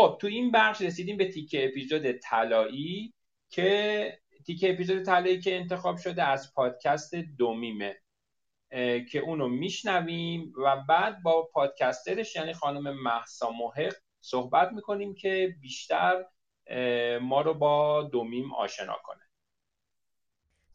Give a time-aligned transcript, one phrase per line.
[0.00, 3.14] خب تو این بخش رسیدیم به تیکه اپیزود طلایی
[3.50, 7.96] که تیکه اپیزود طلایی که انتخاب شده از پادکست دومیمه
[9.10, 16.24] که اونو میشنویم و بعد با پادکسترش یعنی خانم محسا محق صحبت می‌کنیم که بیشتر
[17.22, 19.22] ما رو با دومیم آشنا کنه.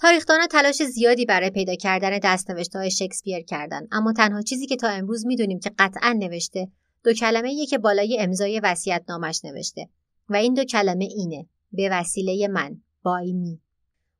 [0.00, 4.88] تاریخدانها تلاش زیادی برای پیدا کردن دستنوشته های شکسپیر کردن اما تنها چیزی که تا
[4.88, 6.68] امروز می‌دونیم که قطعا نوشته
[7.04, 9.88] دو کلمه که بالای امضای وصیت نامش نوشته
[10.28, 13.60] و این دو کلمه اینه به وسیله من بای می.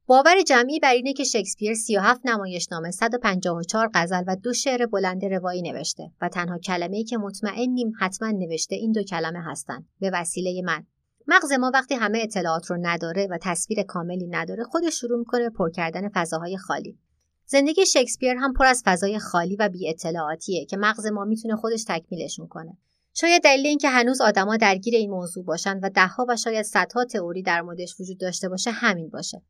[0.06, 5.62] باور جمعی بر اینه که شکسپیر 37 نمایشنامه 154 غزل و دو شعر بلند روایی
[5.62, 9.88] نوشته و تنها کلمه‌ای که مطمئنیم حتما نوشته این دو کلمه هستند.
[10.00, 10.86] به وسیله من.
[11.28, 15.70] مغز ما وقتی همه اطلاعات رو نداره و تصویر کاملی نداره خودش شروع می‌کنه پر
[15.70, 16.98] کردن فضاهای خالی.
[17.46, 21.84] زندگی شکسپیر هم پر از فضای خالی و بی اطلاعاتیه که مغز ما می‌تونه خودش
[21.88, 22.76] تکمیلشون کنه.
[23.14, 27.42] شاید دلیل اینکه هنوز آدما درگیر این موضوع باشن و دهها و شاید صدها تئوری
[27.42, 29.42] در موردش وجود داشته باشه همین باشه.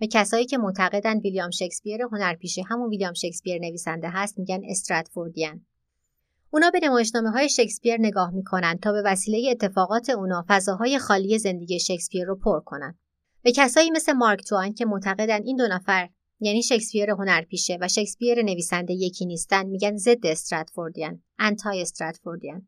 [0.00, 5.66] به کسایی که معتقدن ویلیام شکسپیر هنرپیشه همون ویلیام شکسپیر نویسنده هست میگن استراتفوردیان
[6.50, 11.80] اونا به نمایشنامه های شکسپیر نگاه می‌کنن تا به وسیله اتفاقات اونا فضاهای خالی زندگی
[11.80, 12.98] شکسپیر رو پر کنن.
[13.42, 16.08] به کسایی مثل مارک توان که معتقدن این دو نفر
[16.44, 22.66] یعنی شکسپیر هنرپیشه و شکسپیر نویسنده یکی نیستن میگن ضد استراتفوردیان انتای استراتفوردیان.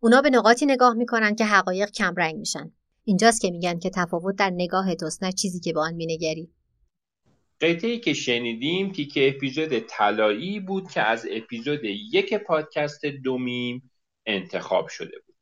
[0.00, 2.72] اونا به نقاطی نگاه می‌کنن که حقایق کمرنگ میشن.
[3.04, 6.50] اینجاست که میگن که تفاوت در نگاه توست نه چیزی که به آن مینگری.
[7.60, 13.90] قطعی که شنیدیم تیکه اپیزود طلایی بود که از اپیزود یک پادکست دومیم
[14.26, 15.36] انتخاب شده بود.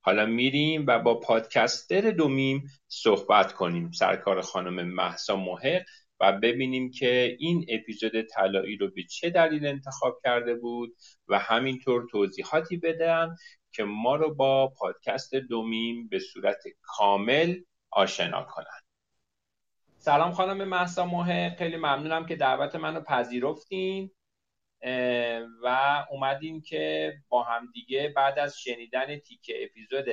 [0.00, 3.90] حالا میریم و با پادکستر دومیم صحبت کنیم.
[3.90, 5.82] سرکار خانم محسا محق
[6.20, 10.96] و ببینیم که این اپیزود طلایی رو به چه دلیل انتخاب کرده بود
[11.28, 13.36] و همینطور توضیحاتی بدن
[13.72, 17.60] که ما رو با پادکست دومیم به صورت کامل
[17.90, 18.86] آشنا کنند.
[19.98, 24.10] سلام خانم محسا موه خیلی ممنونم که دعوت منو پذیرفتین
[25.62, 30.06] و اومدین که با همدیگه بعد از شنیدن تیکه اپیزود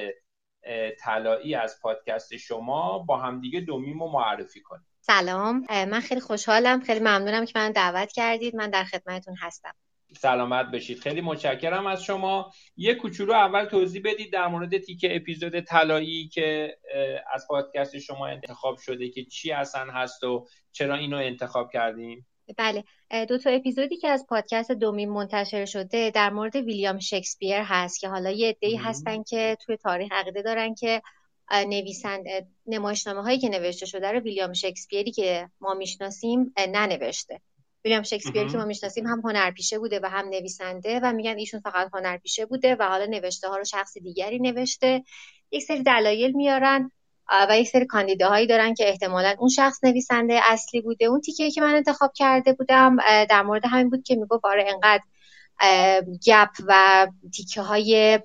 [1.00, 5.66] طلایی از پادکست شما با همدیگه دومیم رو معرفی کنیم سلام.
[5.70, 6.82] من خیلی خوشحالم.
[6.82, 8.56] خیلی ممنونم که من دعوت کردید.
[8.56, 9.74] من در خدمتتون هستم.
[10.18, 11.00] سلامت بشید.
[11.00, 12.52] خیلی متشکرم از شما.
[12.78, 16.78] یه کوچولو اول توضیح بدید در مورد تیکه اپیزود طلایی که
[17.34, 22.28] از پادکست شما انتخاب شده که چی اصلا هست و چرا اینو انتخاب کردیم؟
[22.58, 22.84] بله.
[23.26, 28.10] دو تا اپیزودی که از پادکست دومین منتشر شده در مورد ویلیام شکسپیر هست که
[28.10, 31.02] حالا یه عده‌ای هستن که توی تاریخ عقیده دارن که
[31.52, 32.26] نویسند
[32.68, 37.42] نمایشنامه هایی که نوشته شده رو ویلیام شکسپیری که ما می‌شناسیم ننوشته.
[37.86, 41.90] ویلیام شکسپیر که ما می‌شناسیم هم هنرپیشه بوده و هم نویسنده و میگن ایشون فقط
[41.94, 45.04] هنرپیشه بوده و حالا نوشته ها رو شخص دیگری نوشته.
[45.52, 46.92] یک سری دلایل میارن
[47.50, 51.06] و یک سری کاندیداهایی دارن که احتمالا اون شخص نویسنده اصلی بوده.
[51.06, 52.96] اون تیکه که من انتخاب کرده بودم
[53.30, 55.04] در مورد همین بود که می‌گفت آره انقدر
[56.28, 58.20] گپ و تیکه های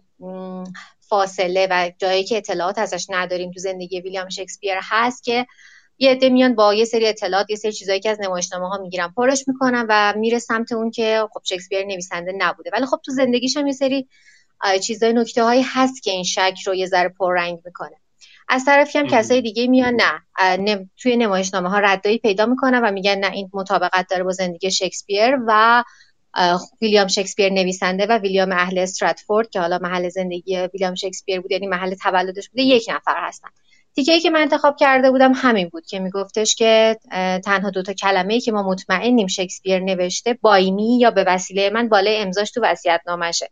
[1.08, 5.46] فاصله و جایی که اطلاعات ازش نداریم تو زندگی ویلیام شکسپیر هست که
[5.98, 9.08] یه عده میان با یه سری اطلاعات یه سری چیزایی که از نمایشنامه ها می‌گیرن
[9.16, 12.70] پرش می‌کنن و میره سمت اون که خب شکسپیر نویسنده نبوده.
[12.72, 14.08] ولی خب تو زندگیش هم یه سری
[14.82, 17.96] چیزای نکته هایی هست که این شک رو یه ذره پررنگ می‌کنه.
[18.48, 20.00] از طرفی هم کسای دیگه میان
[20.40, 24.70] نه توی نمایشنامه ها ردایی پیدا می‌کنن و میگن نه این مطابقت داره با زندگی
[24.70, 25.84] شکسپیر و
[26.82, 31.66] ویلیام شکسپیر نویسنده و ویلیام اهل استراتفورد که حالا محل زندگی ویلیام شکسپیر بود یعنی
[31.66, 33.48] محل تولدش بوده یک نفر هستن.
[33.94, 36.98] تیکه که من انتخاب کرده بودم همین بود که میگفتش که
[37.44, 42.50] تنها دوتا کلمه که ما مطمئنیم شکسپیر نوشته بایمی یا به وسیله من بالای امضاش
[42.50, 43.50] تو وصیت نامشه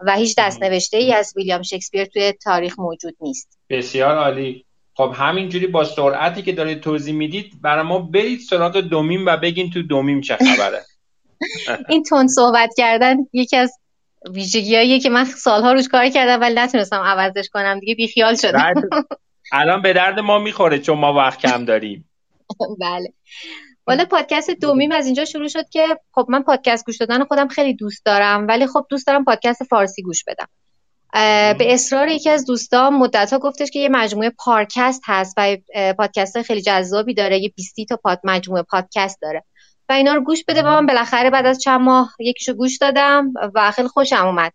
[0.00, 3.58] و هیچ دست نوشته ای از ویلیام شکسپیر توی تاریخ موجود نیست.
[3.70, 4.64] بسیار عالی.
[4.94, 9.70] خب همینجوری با سرعتی که دارید توضیح می‌دید برای ما برید سراغ دومیم و بگین
[9.70, 10.82] تو دومیم چه خبره.
[11.88, 13.72] این تون صحبت کردن یکی از
[14.30, 18.74] ویژگیهاییه که من سالها روش کار کردم ولی نتونستم عوضش کنم دیگه بیخیال شدم.
[19.52, 22.10] الان به درد ما می‌خوره چون ما وقت کم داریم.
[22.80, 23.12] بله.
[23.86, 27.74] والا پادکست دومیم از اینجا شروع شد که خب من پادکست گوش دادن خودم خیلی
[27.74, 30.48] دوست دارم ولی خب دوست دارم پادکست فارسی گوش بدم.
[31.58, 35.56] به اصرار یکی از دوستان مدت ها گفتش که یه مجموعه پارکست هست و
[35.98, 39.44] پادکست خیلی جذابی داره یه 20 تا پاد مجموعه پادکست داره.
[39.88, 43.32] و اینا رو گوش بده و من بالاخره بعد از چند ماه یکیشو گوش دادم
[43.54, 44.52] و خیلی خوشم اومد.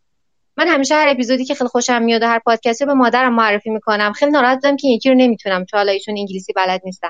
[0.57, 4.13] من همیشه هر اپیزودی که خیلی خوشم میاد و هر پادکستی به مادرم معرفی می‌کنم
[4.13, 7.09] خیلی ناراحت بودم که یکی رو نمی‌تونم چون حالا ایشون انگلیسی بلد نیستن.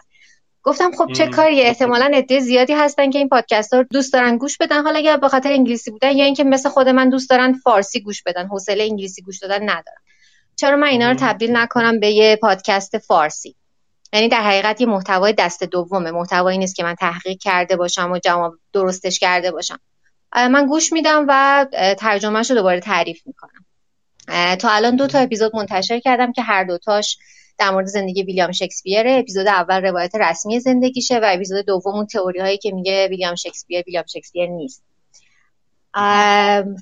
[0.64, 4.58] گفتم خب چه کاری احتمالا عده زیادی هستن که این پادکست رو دوست دارن گوش
[4.58, 4.84] بدن.
[4.84, 8.24] حالا یا به خاطر انگلیسی بودن یا اینکه مثل خود من دوست دارن فارسی گوش
[8.24, 10.02] بدن حوصله انگلیسی گوش دادن ندارن
[10.56, 13.56] چرا من اینا رو تبدیل نکنم به یه پادکست فارسی؟
[14.14, 16.12] یعنی در حقیقت یه محتوای دست دومه.
[16.12, 19.80] محتوایی نیست که من تحقیق کرده باشم و جواب درستش کرده باشم.
[20.36, 21.66] من گوش میدم و
[22.00, 23.66] ترجمهش رو دوباره تعریف می‌کنم.
[24.56, 27.18] تا الان دو تا اپیزود منتشر کردم که هر دوتاش
[27.58, 29.08] در مورد زندگی ویلیام شکسپیر.
[29.08, 33.84] اپیزود اول روایت رسمی زندگیشه و اپیزود دوم اون تئوری هایی که میگه ویلیام شکسپیر
[33.88, 34.84] ویلیام شکسپیر نیست.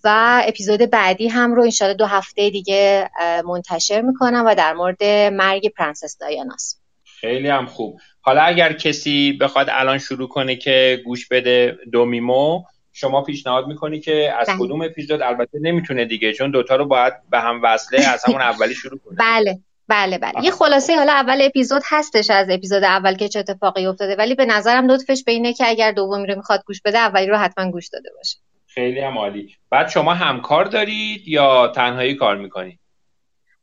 [0.04, 3.10] و اپیزود بعدی هم رو انشاءالله دو هفته دیگه
[3.46, 5.04] منتشر می‌کنم و در مورد
[5.34, 6.82] مرگ پرنسس دایاناست.
[7.22, 8.00] خیلی هم خوب.
[8.22, 14.34] حالا اگر کسی بخواد الان شروع کنه که گوش بده دومیمو شما پیشنهاد می‌کنی که
[14.40, 14.58] از بله.
[14.60, 18.74] کدوم اپیزود؟ البته نمی‌تونه دیگه چون دوتا رو باید به هم وصله از همون اولی
[18.74, 19.16] شروع کنه.
[19.20, 20.44] بله بله بله.
[20.44, 24.46] یه خلاصه حالا اول اپیزود هستش از اپیزود اول که چه اتفاقی افتاده ولی به
[24.46, 27.88] نظرم لطفش به اینه که اگر دومی رو می‌خواد گوش بده اولی رو حتما گوش
[27.88, 28.38] داده باشه.
[28.68, 29.56] خیلی هم عالی.
[29.70, 32.80] بعد شما همکار دارید یا تنهایی کار می‌کنید؟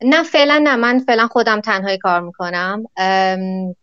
[0.05, 0.77] نه فعلا نه.
[0.77, 2.85] من فعلا خودم تنهایی کار می‌کنم.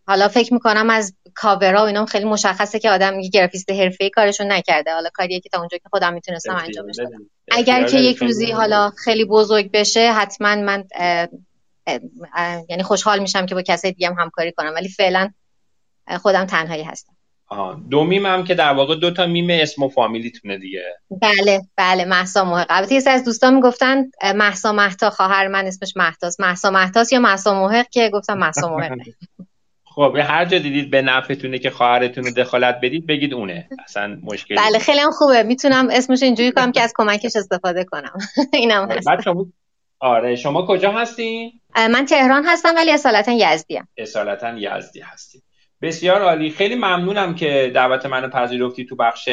[0.07, 4.51] حالا فکر می‌کنم از کاورا و اینا خیلی مشخصه که آدم میگه گرافیست حرفه‌ای کارشون
[4.51, 4.93] نکرده.
[4.93, 7.29] حالا کاریه که تا اونجا که خودم می‌تونستم انجامش بدم.
[7.51, 10.83] اگر که یک روزی حالا خیلی بزرگ بشه حتما من
[12.69, 14.71] یعنی خوشحال میشم که با کسی دیگه هم همکاری کنم.
[14.75, 15.29] ولی فعلا
[16.21, 17.10] خودم تنهایی هستم.
[17.89, 20.83] دو میم هم که در واقع دو تا میم اسم و فامیلیتونه دیگه.
[21.21, 22.65] بله بله محسا محق.
[22.69, 24.05] البته یه از دوستان می‌گفتن
[24.35, 28.97] محسا محتا خواهر من اسمش محتاس محسا محتاس یا محسا محق؟ که گفتم محسا محق.
[29.95, 33.69] خب هر جا دیدید به نفعتونه که خواهرتون رو دخالت بدید بگید اونه.
[33.83, 35.43] اصلا مشکلی بله خیلی هم خوبه.
[35.43, 38.17] می‌تونم اسمش اینجوری کنم که از کمکش استفاده کنم.
[38.53, 39.07] اینم هست.
[39.99, 45.41] آره شما کجا هستین؟ من تهران هستم ولی اصالتا یزدی ام اصالتا یزدی هستی
[45.81, 46.49] بسیار عالی.
[46.49, 49.29] خیلی ممنونم که دعوت منو پذیرفتی تو بخش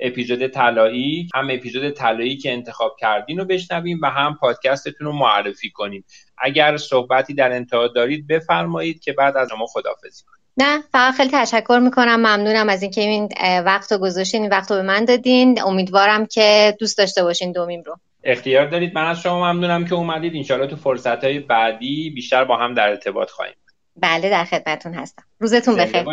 [0.00, 1.28] اپیزود طلایی.
[1.34, 6.04] هم اپیزود طلایی که انتخاب کردین رو بشنویم و هم پادکستتون رو معرفی کنیم.
[6.38, 10.38] اگر صحبتی در انتها دارید بفرمایید که بعد از شما خدافزی کنیم.
[10.56, 12.16] نه فقط خیلی تشکر می‌کنم.
[12.16, 13.28] ممنونم از اینکه این
[13.64, 15.62] وقت رو گذاشتین این وقت رو به من دادین.
[15.62, 17.96] امیدوارم که دوست داشته باشین دومیم رو.
[18.24, 18.94] اختیار دارید.
[18.94, 20.36] من از شما ممنونم که اومدید.
[20.36, 23.54] انشاءالله تو فرصت های بعدی بیشتر با هم در ارتباط خواهیم
[24.00, 25.22] بله در خدمتتون هستم.
[25.40, 26.04] روزتون بخیر.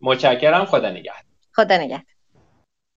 [0.00, 0.64] متشکرم.
[0.64, 1.22] خدا نگهدار.
[1.52, 2.15] خدا نگهدار.